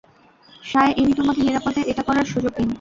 সান 0.63 0.89
Yi 0.95 1.13
তোমাকে 1.13 1.41
নিরাপদে 1.41 1.81
এটা 1.91 2.03
করার 2.07 2.25
সুযোগ 2.25 2.51
দিন। 2.57 2.69